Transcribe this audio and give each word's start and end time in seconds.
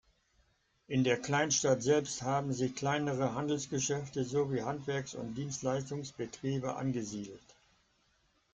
In 0.87 1.03
der 1.03 1.21
Kleinstadt 1.21 1.83
selbst 1.83 2.23
haben 2.23 2.53
sich 2.53 2.73
kleinere 2.73 3.35
Handelsgeschäfte 3.35 4.23
sowie 4.23 4.63
Handwerks- 4.63 5.13
und 5.13 5.35
Dienstleistungsbetriebe 5.35 6.73
angesiedelt. 6.75 7.55